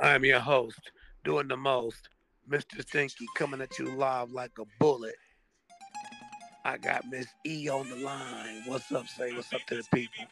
I'm 0.00 0.24
your 0.24 0.40
host, 0.40 0.90
doing 1.24 1.48
the 1.48 1.56
most, 1.56 2.08
Mr. 2.50 2.86
Stinky, 2.86 3.26
coming 3.36 3.60
at 3.60 3.78
you 3.78 3.86
live 3.86 4.32
like 4.32 4.52
a 4.58 4.64
bullet. 4.80 5.14
I 6.64 6.76
got 6.78 7.08
Miss 7.08 7.26
E 7.46 7.68
on 7.68 7.88
the 7.88 7.96
line. 7.96 8.62
What's 8.66 8.90
up? 8.92 9.06
Say 9.08 9.32
what's 9.34 9.52
up 9.52 9.60
to 9.66 9.76
the 9.76 9.84
people. 9.92 10.24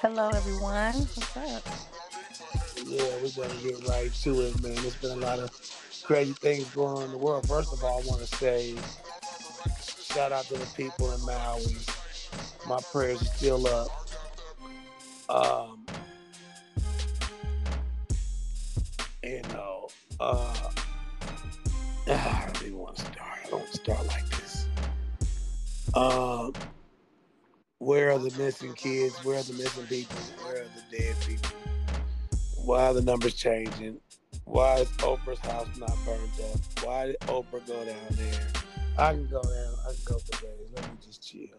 Hello, 0.00 0.28
everyone. 0.30 0.94
What's 0.94 1.36
up? 1.36 1.62
Yeah, 2.86 3.02
we're 3.22 3.46
gonna 3.48 3.60
get 3.62 3.86
right 3.88 4.12
to 4.12 4.40
it, 4.42 4.62
man. 4.62 4.74
There's 4.76 4.96
been 4.96 5.10
a 5.12 5.16
lot 5.16 5.38
of 5.38 5.50
crazy 6.04 6.32
things 6.32 6.64
going 6.70 6.96
on 6.98 7.04
in 7.04 7.10
the 7.10 7.18
world. 7.18 7.46
First 7.46 7.72
of 7.72 7.82
all, 7.84 8.02
I 8.02 8.06
want 8.06 8.20
to 8.20 8.36
say 8.36 8.74
shout 10.02 10.32
out 10.32 10.44
to 10.46 10.54
the 10.54 10.66
people 10.76 11.12
in 11.12 11.20
Maui. 11.24 11.76
My 12.66 12.80
prayers 12.92 13.22
are 13.22 13.26
still 13.26 13.66
up. 13.66 13.88
Um, 15.28 15.77
you 19.28 19.42
know, 19.52 19.88
uh, 20.20 20.70
I 22.08 22.50
want 22.72 22.96
to 22.96 23.04
start. 23.04 23.38
I 23.44 23.50
don't 23.50 23.74
start 23.74 24.06
like 24.06 24.28
this. 24.30 24.66
Um, 25.94 26.54
where 27.78 28.10
are 28.10 28.18
the 28.18 28.36
missing 28.38 28.72
kids? 28.74 29.22
Where 29.24 29.38
are 29.38 29.42
the 29.42 29.52
missing 29.52 29.86
people? 29.86 30.16
Where 30.42 30.62
are 30.62 30.66
the 30.66 30.96
dead 30.96 31.16
people? 31.26 31.50
Why 32.64 32.86
are 32.86 32.94
the 32.94 33.02
numbers 33.02 33.34
changing? 33.34 34.00
Why 34.44 34.76
is 34.76 34.88
Oprah's 34.98 35.38
house 35.40 35.68
not 35.78 35.94
burned 36.04 36.30
up? 36.52 36.84
Why 36.84 37.06
did 37.06 37.20
Oprah 37.20 37.66
go 37.66 37.84
down 37.84 37.96
there? 38.12 38.46
I 38.98 39.12
can 39.12 39.28
go 39.28 39.42
down. 39.42 39.74
I 39.86 39.92
can 39.92 40.04
go 40.04 40.18
for 40.18 40.42
days. 40.42 40.70
Let 40.74 40.84
me 40.84 40.98
just 41.04 41.22
chill. 41.22 41.58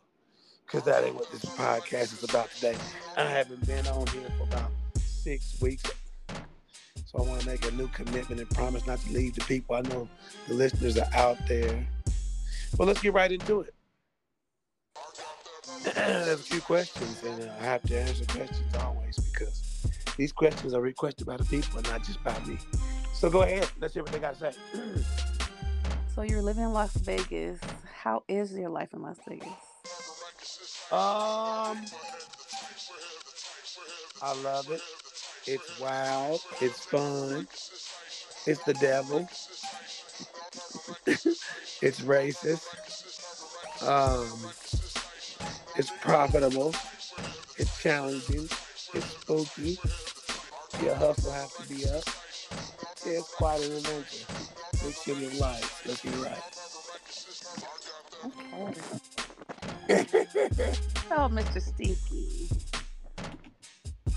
Because 0.66 0.84
that 0.84 1.04
ain't 1.04 1.16
what 1.16 1.32
this 1.32 1.46
podcast 1.46 2.14
is 2.14 2.24
about 2.24 2.52
today. 2.52 2.76
I 3.16 3.26
haven't 3.26 3.66
been 3.66 3.86
on 3.88 4.08
here 4.08 4.30
for 4.38 4.44
about 4.44 4.72
six 4.96 5.60
weeks. 5.62 5.84
So 7.12 7.18
I 7.18 7.28
want 7.28 7.42
to 7.42 7.48
make 7.48 7.66
a 7.66 7.72
new 7.72 7.88
commitment 7.88 8.40
and 8.40 8.48
promise 8.52 8.86
not 8.86 9.00
to 9.00 9.12
leave 9.12 9.34
the 9.34 9.42
people. 9.46 9.74
I 9.74 9.82
know 9.82 10.08
the 10.48 10.54
listeners 10.54 10.96
are 10.96 11.10
out 11.16 11.40
there. 11.48 11.88
Well, 12.78 12.88
let's 12.88 13.02
get 13.02 13.14
right 13.14 13.32
into 13.32 13.62
it. 13.62 13.74
There's 15.96 16.40
a 16.40 16.44
few 16.44 16.62
questions, 16.62 17.24
and 17.24 17.50
uh, 17.50 17.54
I 17.62 17.64
have 17.64 17.82
to 17.84 18.00
answer 18.00 18.26
questions 18.26 18.76
always 18.76 19.18
because 19.18 19.88
these 20.18 20.32
questions 20.32 20.76
are 20.76 20.82
requested 20.82 21.26
by 21.26 21.38
the 21.38 21.46
people 21.46 21.80
and 21.80 21.90
not 21.90 22.04
just 22.04 22.24
by 22.24 22.38
me. 22.46 22.60
So 23.16 23.28
go 23.32 23.42
ahead. 23.42 23.68
Let's 23.80 23.96
hear 23.96 24.04
what 24.04 24.12
they 24.12 24.20
got 24.20 24.38
to 24.38 24.52
say. 24.52 24.60
So 26.14 26.24
you're 26.24 26.42
living 26.42 26.64
in 26.64 26.74
Las 26.74 26.94
Vegas. 26.98 27.62
How 28.04 28.24
is 28.28 28.52
your 28.52 28.70
life 28.70 28.90
in 28.94 29.02
Las 29.02 29.16
Vegas? 29.26 29.48
Um, 30.92 31.86
I 34.22 34.34
love 34.42 34.70
it. 34.72 34.82
It's 35.46 35.80
wild. 35.80 36.42
It's 36.62 36.86
fun. 36.86 37.48
It's 38.46 38.64
the 38.64 38.74
devil. 38.76 39.22
it's 41.82 42.02
racist. 42.02 42.66
Um, 43.82 44.52
it's 45.76 45.92
profitable. 46.02 46.74
It's 47.58 47.82
challenging. 47.82 48.50
It's 48.94 49.06
spooky. 49.06 49.80
Your 50.84 50.96
hustle 50.96 51.32
has 51.32 51.54
to 51.54 51.68
be 51.70 51.86
up. 51.86 52.04
It's 53.06 53.34
quite 53.36 53.62
an 53.62 53.72
adventure. 53.74 54.26
Big 54.84 54.94
city 54.94 55.26
of 55.26 55.40
life. 55.40 55.86
Let's 55.86 56.02
get 56.02 56.16
right. 56.18 56.44
Okay. 58.26 58.82
oh, 61.12 61.30
Mr. 61.30 61.62
Stinky, 61.62 62.49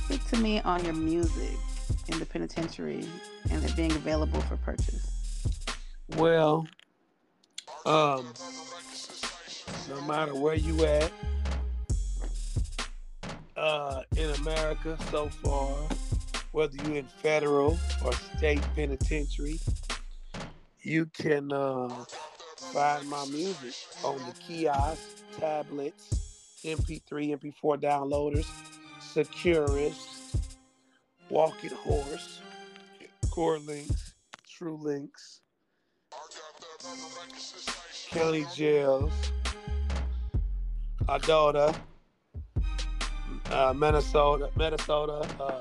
speak 0.04 0.24
to 0.26 0.36
me 0.38 0.60
on 0.60 0.84
your 0.84 0.94
music 0.94 1.58
in 2.08 2.18
the 2.18 2.26
penitentiary 2.26 3.06
and 3.50 3.64
it 3.64 3.74
being 3.76 3.92
available 3.92 4.40
for 4.42 4.56
purchase. 4.58 5.10
Well, 6.16 6.66
um, 7.86 8.26
no 9.88 10.00
matter 10.02 10.34
where 10.34 10.54
you 10.54 10.84
at, 10.84 11.10
uh, 13.56 14.02
in 14.16 14.30
America 14.30 14.98
so 15.10 15.28
far, 15.28 15.72
whether 16.50 16.76
you're 16.84 16.96
in 16.96 17.06
federal 17.06 17.78
or 18.04 18.12
state 18.36 18.62
penitentiary, 18.74 19.60
you 20.80 21.06
can 21.06 21.52
uh, 21.52 21.88
find 22.72 23.08
my 23.08 23.24
music 23.26 23.74
on 24.04 24.16
the 24.18 24.34
kiosk, 24.40 25.00
tablets, 25.38 26.60
MP3, 26.64 27.38
MP4 27.38 27.80
downloaders, 27.80 28.46
Securus, 29.12 30.34
Walking 31.28 31.68
Horse, 31.68 32.40
CorrLinks, 33.26 34.14
True 34.48 34.78
Links, 34.80 35.42
County 38.08 38.46
Jails, 38.54 39.12
Adota, 41.08 41.76
uh, 43.50 43.74
Minnesota, 43.76 44.48
Minnesota, 44.56 45.28
uh, 45.38 45.60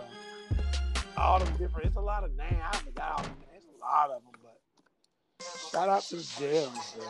all 1.18 1.40
them 1.40 1.54
different. 1.58 1.88
It's 1.88 1.98
a 1.98 2.00
lot 2.00 2.24
of 2.24 2.34
names. 2.38 2.56
I 2.72 2.78
forgot 2.78 3.12
all 3.18 3.24
them 3.24 3.36
names. 3.52 3.66
It's 3.70 3.82
a 3.82 3.86
lot 3.86 4.12
of 4.12 4.22
them, 4.24 4.32
but 4.42 5.52
shout 5.74 5.90
out 5.90 6.04
to 6.04 6.16
the 6.16 6.28
jails. 6.40 6.96
Man. 6.98 7.08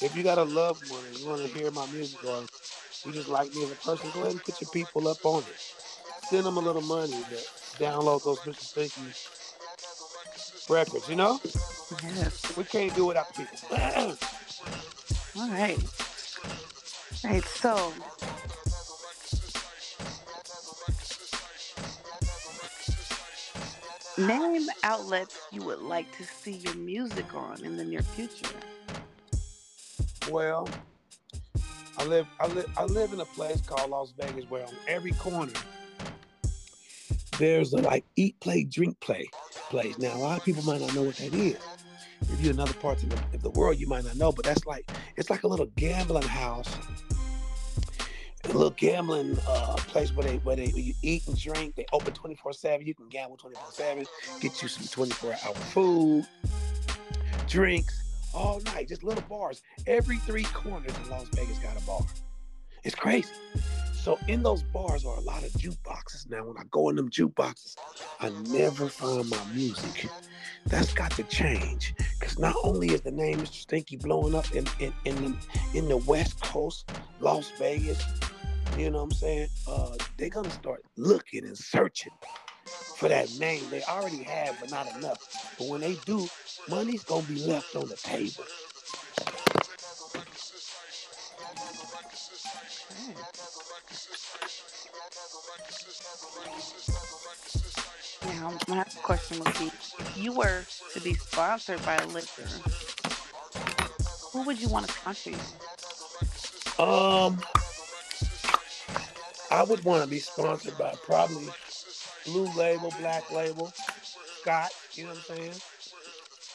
If 0.00 0.16
you 0.16 0.22
got 0.22 0.38
a 0.38 0.44
loved 0.44 0.90
one 0.90 1.04
and 1.04 1.18
you 1.18 1.28
want 1.28 1.42
to 1.42 1.48
hear 1.48 1.70
my 1.70 1.86
music 1.92 2.24
or 2.24 2.44
you 3.04 3.12
just 3.12 3.28
like 3.28 3.54
me 3.54 3.64
as 3.64 3.72
a 3.72 3.76
person, 3.76 4.10
go 4.12 4.20
ahead 4.20 4.32
and 4.32 4.42
put 4.42 4.60
your 4.60 4.70
people 4.70 5.08
up 5.08 5.24
on 5.24 5.42
it. 5.42 5.74
Send 6.28 6.44
them 6.44 6.56
a 6.56 6.60
little 6.60 6.82
money 6.82 7.12
to 7.12 7.36
download 7.82 8.24
those 8.24 8.38
Mr. 8.40 8.60
Stinky 8.60 10.72
records. 10.72 11.08
You 11.08 11.16
know? 11.16 11.40
Yes. 12.02 12.56
We 12.56 12.64
can't 12.64 12.94
do 12.94 13.04
it 13.04 13.08
without 13.08 13.34
people. 13.34 13.58
All 15.36 15.50
right. 15.50 15.78
All 17.24 17.30
right. 17.30 17.44
So, 17.44 17.92
name 24.16 24.66
outlets 24.82 25.38
you 25.52 25.62
would 25.64 25.80
like 25.80 26.10
to 26.16 26.24
see 26.24 26.52
your 26.52 26.74
music 26.76 27.34
on 27.34 27.62
in 27.64 27.76
the 27.76 27.84
near 27.84 28.02
future. 28.02 28.48
Well, 30.30 30.68
I 31.98 32.04
live 32.04 32.26
I 32.40 32.46
live 32.48 32.66
I 32.76 32.84
live 32.84 33.12
in 33.12 33.20
a 33.20 33.24
place 33.24 33.60
called 33.60 33.90
Las 33.90 34.12
Vegas 34.18 34.48
where 34.50 34.66
on 34.66 34.74
every 34.88 35.12
corner 35.12 35.52
there's 37.38 37.72
a 37.72 37.78
like 37.78 38.04
eat, 38.16 38.38
play, 38.40 38.64
drink, 38.64 38.98
play 39.00 39.28
place. 39.70 39.98
Now 39.98 40.16
a 40.16 40.18
lot 40.18 40.38
of 40.38 40.44
people 40.44 40.62
might 40.64 40.80
not 40.80 40.94
know 40.94 41.02
what 41.02 41.16
that 41.16 41.34
is. 41.34 41.58
If 42.22 42.40
you're 42.40 42.52
in 42.52 42.60
other 42.60 42.72
parts 42.74 43.02
of 43.02 43.10
the, 43.10 43.16
of 43.34 43.42
the 43.42 43.50
world, 43.50 43.78
you 43.78 43.86
might 43.86 44.04
not 44.04 44.16
know, 44.16 44.32
but 44.32 44.44
that's 44.44 44.66
like 44.66 44.88
it's 45.16 45.30
like 45.30 45.42
a 45.42 45.48
little 45.48 45.66
gambling 45.76 46.22
house, 46.22 46.72
a 48.44 48.46
little 48.48 48.70
gambling 48.70 49.36
uh, 49.46 49.74
place 49.76 50.14
where 50.14 50.26
they 50.26 50.36
where 50.38 50.56
they 50.56 50.68
where 50.68 50.82
you 50.82 50.94
eat 51.02 51.26
and 51.26 51.38
drink. 51.38 51.74
They 51.74 51.86
open 51.92 52.12
24 52.12 52.52
seven. 52.52 52.86
You 52.86 52.94
can 52.94 53.08
gamble 53.08 53.36
24 53.36 53.72
seven. 53.72 54.06
Get 54.40 54.62
you 54.62 54.68
some 54.68 54.86
24 54.86 55.30
hour 55.44 55.54
food, 55.54 56.26
drinks 57.46 58.03
all 58.34 58.60
night, 58.60 58.88
just 58.88 59.04
little 59.04 59.24
bars. 59.28 59.62
Every 59.86 60.18
three 60.18 60.44
corners 60.44 60.92
in 61.02 61.10
Las 61.10 61.28
Vegas 61.34 61.58
got 61.58 61.80
a 61.80 61.84
bar. 61.86 62.00
It's 62.82 62.94
crazy. 62.94 63.30
So 63.92 64.18
in 64.28 64.42
those 64.42 64.62
bars 64.62 65.06
are 65.06 65.16
a 65.16 65.22
lot 65.22 65.42
of 65.42 65.50
jukeboxes. 65.52 66.28
Now, 66.28 66.44
when 66.44 66.58
I 66.58 66.64
go 66.70 66.90
in 66.90 66.96
them 66.96 67.08
jukeboxes, 67.08 67.76
I 68.20 68.28
never 68.50 68.90
find 68.90 69.28
my 69.30 69.40
music. 69.54 70.10
That's 70.66 70.92
got 70.92 71.12
to 71.12 71.22
change. 71.22 71.94
Because 72.20 72.38
not 72.38 72.54
only 72.62 72.88
is 72.88 73.00
the 73.00 73.10
name 73.10 73.38
Mr. 73.38 73.54
Stinky 73.54 73.96
blowing 73.96 74.34
up 74.34 74.54
in, 74.54 74.66
in, 74.78 74.92
in, 75.06 75.14
the, 75.14 75.36
in 75.72 75.88
the 75.88 75.96
West 75.96 76.42
Coast, 76.42 76.90
Las 77.20 77.50
Vegas, 77.58 78.04
you 78.76 78.90
know 78.90 78.98
what 78.98 79.04
I'm 79.04 79.10
saying? 79.12 79.48
Uh, 79.66 79.96
they're 80.18 80.28
going 80.28 80.44
to 80.44 80.50
start 80.50 80.82
looking 80.96 81.44
and 81.46 81.56
searching 81.56 82.12
for 83.04 83.10
that 83.10 83.38
name. 83.38 83.60
They 83.68 83.82
already 83.82 84.22
have, 84.22 84.58
but 84.58 84.70
not 84.70 84.96
enough. 84.96 85.18
But 85.58 85.68
when 85.68 85.82
they 85.82 85.96
do, 86.06 86.26
money's 86.70 87.04
to 87.04 87.20
be 87.28 87.38
left 87.44 87.76
on 87.76 87.86
the 87.86 87.96
table. 87.96 88.44
Now, 98.24 98.56
my 98.68 98.84
question 99.02 99.38
would 99.40 99.58
be 99.58 99.66
if 99.66 100.16
you 100.16 100.32
were 100.32 100.64
to 100.94 101.00
be 101.00 101.12
sponsored 101.12 101.84
by 101.84 101.96
a 101.96 102.06
liquor, 102.06 102.48
who 104.32 104.44
would 104.44 104.58
you 104.58 104.70
want 104.70 104.86
to 104.86 104.92
sponsor 104.92 105.30
you? 105.30 106.82
Um, 106.82 107.38
I 109.50 109.62
would 109.62 109.84
want 109.84 110.04
to 110.04 110.08
be 110.08 110.20
sponsored 110.20 110.78
by 110.78 110.94
probably 111.02 111.50
Blue 112.24 112.48
Label, 112.56 112.92
Black 112.98 113.30
Label, 113.30 113.72
Scott. 114.40 114.70
You 114.92 115.04
know 115.04 115.10
what 115.10 115.30
I'm 115.30 115.36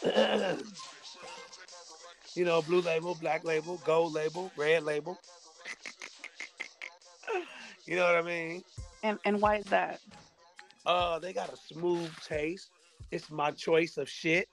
saying? 0.03 0.57
you 2.35 2.45
know, 2.45 2.61
Blue 2.61 2.81
Label, 2.81 3.15
Black 3.15 3.43
Label, 3.43 3.81
Gold 3.85 4.13
Label, 4.13 4.51
Red 4.55 4.83
Label. 4.83 5.19
you 7.85 7.95
know 7.95 8.05
what 8.05 8.15
I 8.15 8.21
mean? 8.21 8.63
And 9.03 9.19
and 9.25 9.41
why 9.41 9.57
is 9.57 9.65
that? 9.65 9.99
Uh, 10.85 11.19
they 11.19 11.33
got 11.33 11.53
a 11.53 11.57
smooth 11.57 12.11
taste. 12.25 12.69
It's 13.11 13.29
my 13.29 13.51
choice 13.51 13.97
of 13.97 14.09
shit. 14.09 14.47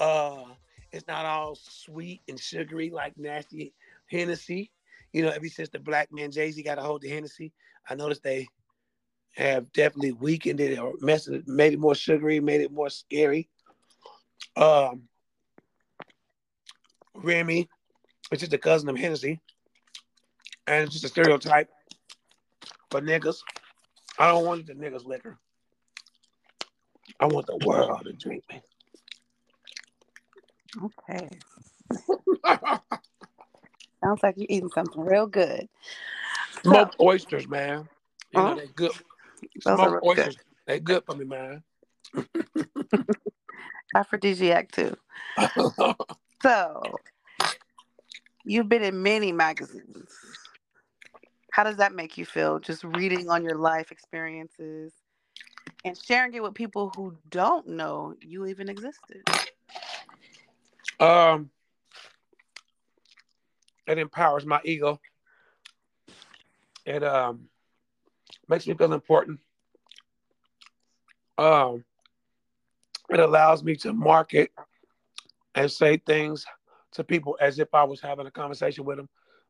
Uh, 0.00 0.44
it's 0.92 1.06
not 1.06 1.26
all 1.26 1.54
sweet 1.54 2.22
and 2.28 2.38
sugary 2.38 2.90
like 2.90 3.16
nasty 3.16 3.74
Hennessy. 4.10 4.70
You 5.12 5.22
know, 5.22 5.30
ever 5.30 5.48
since 5.48 5.68
the 5.68 5.78
black 5.78 6.12
man 6.12 6.30
Jay 6.30 6.50
Z 6.50 6.62
got 6.62 6.78
a 6.78 6.82
hold 6.82 7.04
of 7.04 7.10
Hennessy, 7.10 7.52
I 7.88 7.94
noticed 7.94 8.22
they 8.22 8.46
have 9.36 9.72
definitely 9.72 10.12
weakened 10.12 10.60
it 10.60 10.78
or 10.78 10.94
messed 11.00 11.28
it, 11.28 11.46
made 11.46 11.72
it 11.72 11.78
more 11.78 11.94
sugary, 11.94 12.40
made 12.40 12.60
it 12.60 12.72
more 12.72 12.90
scary. 12.90 13.48
Um, 14.56 15.08
Remy, 17.14 17.68
which 18.30 18.42
is 18.42 18.48
the 18.48 18.58
cousin 18.58 18.88
of 18.88 18.96
Hennessy, 18.98 19.40
and 20.66 20.84
it's 20.84 20.92
just 20.92 21.04
a 21.04 21.08
stereotype 21.08 21.68
for 22.90 23.00
niggas. 23.00 23.38
I 24.18 24.30
don't 24.30 24.44
want 24.44 24.66
the 24.66 24.74
niggas 24.74 25.04
liquor. 25.04 25.38
I 27.20 27.26
want 27.26 27.46
the 27.46 27.56
world 27.64 28.04
to 28.04 28.12
drink 28.12 28.44
me. 28.50 28.62
Okay. 31.10 31.28
Sounds 34.04 34.22
like 34.22 34.34
you're 34.36 34.46
eating 34.48 34.70
something 34.70 35.00
real 35.00 35.26
good. 35.26 35.68
Smoked 36.62 36.96
oysters, 37.00 37.48
man. 37.48 37.88
You 38.32 38.40
know, 38.40 38.48
Huh? 38.48 38.54
they 38.56 38.66
good. 38.68 38.92
Those 39.64 39.82
are 39.82 39.90
Smoked 39.90 40.02
really 40.02 40.14
good. 40.14 40.36
they 40.66 40.80
good 40.80 41.04
for 41.04 41.14
me, 41.14 41.24
man. 41.24 41.62
Aphrodisiac 43.94 44.70
too. 44.70 44.96
So, 46.42 47.00
you've 48.44 48.68
been 48.68 48.82
in 48.82 49.02
many 49.02 49.32
magazines. 49.32 50.08
How 51.50 51.64
does 51.64 51.76
that 51.78 51.92
make 51.94 52.16
you 52.16 52.24
feel? 52.24 52.60
Just 52.60 52.84
reading 52.84 53.28
on 53.28 53.42
your 53.42 53.56
life 53.56 53.90
experiences 53.90 54.92
and 55.84 55.96
sharing 55.98 56.34
it 56.34 56.42
with 56.42 56.54
people 56.54 56.92
who 56.94 57.16
don't 57.30 57.66
know 57.68 58.14
you 58.20 58.46
even 58.46 58.68
existed. 58.68 59.22
um, 61.00 61.50
it 63.86 63.98
empowers 63.98 64.46
my 64.46 64.60
ego. 64.64 65.00
It 66.84 67.02
um 67.02 67.48
makes 68.48 68.66
me 68.66 68.74
feel 68.74 68.92
important. 68.92 69.40
Um, 71.36 71.84
it 73.10 73.20
allows 73.20 73.62
me 73.62 73.76
to 73.76 73.92
market 73.92 74.50
and 75.54 75.70
say 75.70 75.96
things 75.98 76.44
to 76.92 77.04
people 77.04 77.36
as 77.40 77.58
if 77.58 77.68
I 77.74 77.84
was 77.84 78.00
having 78.00 78.26
a 78.26 78.30
conversation 78.30 78.84
with 78.84 78.96
them, 78.96 79.08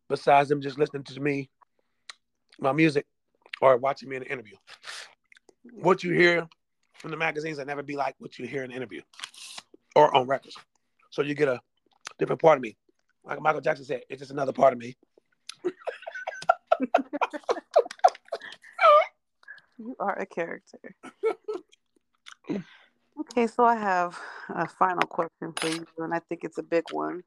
besides 0.08 0.48
them 0.48 0.60
just 0.60 0.78
listening 0.78 1.04
to 1.04 1.20
me, 1.20 1.50
my 2.60 2.72
music, 2.72 3.06
or 3.60 3.76
watching 3.76 4.08
me 4.08 4.16
in 4.16 4.22
an 4.22 4.28
interview. 4.28 4.56
What 5.72 6.02
you 6.02 6.12
hear 6.12 6.48
from 6.94 7.10
the 7.10 7.16
magazines 7.16 7.58
will 7.58 7.66
never 7.66 7.82
be 7.82 7.96
like 7.96 8.14
what 8.18 8.38
you 8.38 8.46
hear 8.46 8.64
in 8.64 8.70
an 8.70 8.76
interview 8.76 9.02
or 9.94 10.14
on 10.14 10.26
records. 10.26 10.56
So 11.10 11.22
you 11.22 11.34
get 11.34 11.48
a 11.48 11.60
different 12.18 12.40
part 12.40 12.58
of 12.58 12.62
me. 12.62 12.76
Like 13.24 13.40
Michael 13.40 13.60
Jackson 13.60 13.84
said, 13.84 14.02
it's 14.08 14.20
just 14.20 14.30
another 14.30 14.52
part 14.52 14.72
of 14.72 14.78
me. 14.78 14.96
You 19.78 19.94
are 20.00 20.18
a 20.18 20.26
character. 20.26 20.96
okay, 23.20 23.46
so 23.46 23.64
I 23.64 23.76
have 23.76 24.18
a 24.48 24.66
final 24.66 25.06
question 25.06 25.52
for 25.56 25.68
you, 25.68 25.86
and 25.98 26.12
I 26.12 26.18
think 26.18 26.42
it's 26.42 26.58
a 26.58 26.62
big 26.62 26.84
one. 26.90 27.22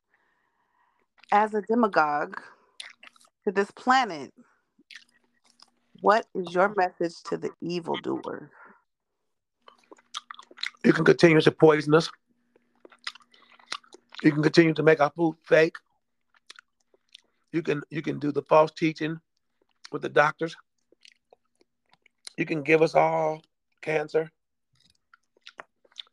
As 1.31 1.53
a 1.53 1.61
demagogue 1.61 2.41
to 3.45 3.51
this 3.53 3.71
planet, 3.71 4.33
what 6.01 6.25
is 6.35 6.53
your 6.53 6.73
message 6.75 7.21
to 7.25 7.37
the 7.37 7.51
evildoer? 7.61 8.51
You 10.83 10.93
can 10.93 11.05
continue 11.05 11.39
to 11.39 11.51
poison 11.51 11.93
us. 11.93 12.09
You 14.23 14.31
can 14.31 14.43
continue 14.43 14.73
to 14.73 14.83
make 14.83 14.99
our 14.99 15.11
food 15.11 15.35
fake. 15.43 15.75
You 17.51 17.61
can 17.61 17.81
you 17.89 18.01
can 18.01 18.19
do 18.19 18.31
the 18.31 18.41
false 18.41 18.71
teaching 18.71 19.19
with 19.91 20.01
the 20.01 20.09
doctors. 20.09 20.55
You 22.37 22.45
can 22.45 22.63
give 22.63 22.81
us 22.81 22.95
all 22.95 23.41
cancer. 23.81 24.31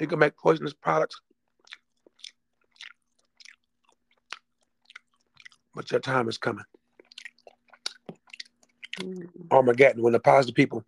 You 0.00 0.06
can 0.06 0.18
make 0.18 0.36
poisonous 0.36 0.74
products. 0.74 1.20
But 5.74 5.90
your 5.90 6.00
time 6.00 6.28
is 6.28 6.38
coming. 6.38 6.64
Mm, 9.00 9.28
Armageddon, 9.50 10.02
when 10.02 10.12
the 10.12 10.20
positive 10.20 10.54
people 10.54 10.84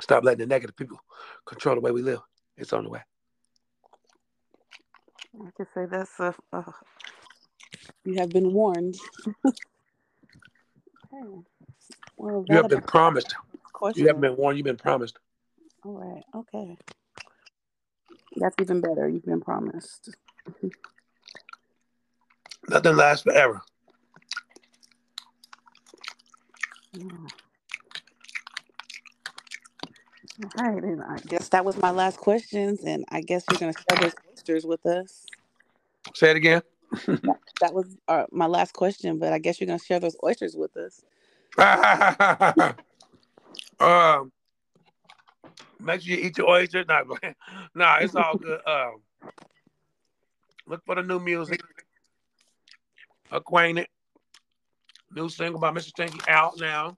stop 0.00 0.24
letting 0.24 0.40
the 0.40 0.46
negative 0.46 0.76
people 0.76 0.98
control 1.44 1.74
the 1.74 1.80
way 1.80 1.90
we 1.90 2.02
live. 2.02 2.20
It's 2.56 2.72
on 2.72 2.84
the 2.84 2.90
way. 2.90 3.00
I 5.38 5.50
could 5.56 5.66
say 5.74 5.86
that's 5.86 6.18
a, 6.18 6.34
a 6.52 6.64
you 8.04 8.14
have 8.18 8.30
been 8.30 8.52
warned. 8.52 8.96
okay. 9.46 9.56
Well, 12.16 12.44
You 12.48 12.56
have 12.56 12.68
been 12.68 12.80
promised. 12.80 13.34
You 13.94 14.06
haven't 14.06 14.22
been 14.22 14.36
warned, 14.36 14.58
you've 14.58 14.64
been 14.64 14.76
promised. 14.76 15.18
All 15.84 15.92
right. 15.92 16.22
Okay. 16.34 16.76
That's 18.36 18.56
even 18.60 18.80
better. 18.80 19.08
You've 19.08 19.24
been 19.24 19.40
promised. 19.40 20.14
Nothing 22.68 22.96
lasts 22.96 23.22
forever. 23.22 23.62
Yeah. 26.92 27.08
All 30.58 30.70
right, 30.70 30.82
and 30.82 31.02
I 31.02 31.18
guess 31.26 31.48
that 31.50 31.64
was 31.64 31.78
my 31.78 31.90
last 31.90 32.18
questions, 32.18 32.84
and 32.84 33.06
I 33.08 33.22
guess 33.22 33.44
you're 33.50 33.58
gonna 33.58 33.72
share 33.72 33.98
those 34.02 34.14
oysters 34.30 34.66
with 34.66 34.84
us. 34.84 35.24
Say 36.14 36.30
it 36.30 36.36
again. 36.36 36.62
That 37.58 37.72
was 37.72 37.86
uh, 38.06 38.24
my 38.30 38.44
last 38.44 38.74
question, 38.74 39.18
but 39.18 39.32
I 39.32 39.38
guess 39.38 39.58
you're 39.58 39.66
gonna 39.66 39.78
share 39.78 39.98
those 39.98 40.14
oysters 40.22 40.54
with 40.54 40.76
us. 40.76 41.00
um, 43.80 44.32
make 45.80 46.00
sure 46.00 46.16
you 46.16 46.24
eat 46.24 46.38
your 46.38 46.48
oysters. 46.48 46.86
Nah, 46.88 47.02
nah, 47.74 47.96
it's 47.98 48.14
all 48.14 48.36
good. 48.36 48.60
Um, 48.66 49.02
look 50.66 50.84
for 50.84 50.94
the 50.94 51.02
new 51.02 51.20
music. 51.20 51.60
Acquainted. 53.30 53.88
New 55.14 55.28
single 55.28 55.60
by 55.60 55.70
Mr. 55.70 55.88
Stinky 55.88 56.20
out 56.28 56.58
now. 56.58 56.96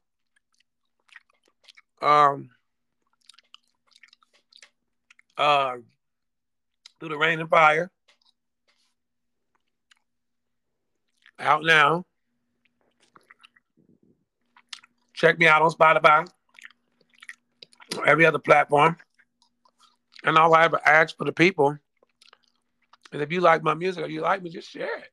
Um, 2.01 2.51
uh, 5.37 5.77
through 6.99 7.09
the 7.11 7.19
rain 7.19 7.41
and 7.41 7.49
fire. 7.49 7.91
Out 11.39 11.63
now. 11.65 12.05
Check 15.15 15.39
me 15.39 15.49
out 15.49 15.63
on 15.63 15.71
Spotify, 15.71 16.29
every 18.07 18.27
other 18.27 18.39
platform. 18.39 18.97
And 20.25 20.37
all 20.37 20.55
I 20.55 20.65
ever 20.65 20.81
ask 20.85 21.17
for 21.17 21.25
the 21.25 21.33
people 21.33 21.79
is 23.13 23.21
if 23.21 23.33
you 23.33 23.41
like 23.41 23.63
my 23.63 23.75
music 23.75 24.05
or 24.05 24.09
you 24.09 24.21
like 24.21 24.43
me, 24.43 24.51
just 24.51 24.71
share 24.71 24.99
it. 24.99 25.13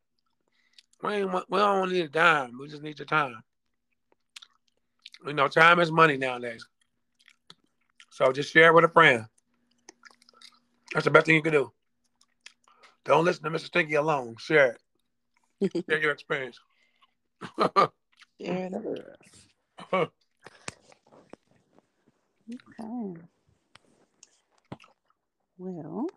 We, 1.04 1.14
ain't, 1.14 1.32
we 1.50 1.60
don't 1.60 1.92
need 1.92 2.06
a 2.06 2.10
dime. 2.10 2.58
We 2.60 2.68
just 2.68 2.82
need 2.82 3.00
your 3.00 3.06
time. 3.06 3.44
You 5.26 5.34
know, 5.34 5.48
time 5.48 5.80
is 5.80 5.92
money 5.92 6.18
nowadays. 6.18 6.66
So 8.10 8.32
just 8.32 8.52
share 8.52 8.70
it 8.70 8.74
with 8.74 8.86
a 8.86 8.90
friend. 8.90 9.26
That's 10.94 11.06
the 11.06 11.12
best 11.12 11.26
thing 11.26 11.36
you 11.36 11.42
can 11.42 11.52
do. 11.52 11.72
Don't 13.04 13.26
listen 13.26 13.44
to 13.44 13.50
Mr. 13.50 13.66
Stinky 13.66 13.96
alone. 13.96 14.36
Share 14.40 14.78
it. 15.62 15.86
share 15.90 16.00
your 16.00 16.12
experience. 16.12 16.60
Share 18.42 18.70
it. 19.92 20.10
Okay. 22.50 23.22
Well, 25.58 26.08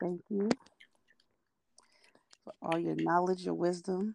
thank 0.00 0.22
you 0.28 0.48
for 2.44 2.54
all 2.62 2.78
your 2.78 2.94
knowledge, 2.96 3.44
your 3.44 3.54
wisdom, 3.54 4.14